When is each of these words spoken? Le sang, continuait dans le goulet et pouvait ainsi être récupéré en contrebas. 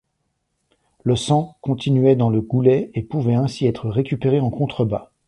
Le 1.03 1.15
sang, 1.15 1.57
continuait 1.61 2.15
dans 2.15 2.31
le 2.31 2.41
goulet 2.41 2.89
et 2.95 3.03
pouvait 3.03 3.35
ainsi 3.35 3.67
être 3.67 3.87
récupéré 3.87 4.39
en 4.39 4.49
contrebas. 4.49 5.11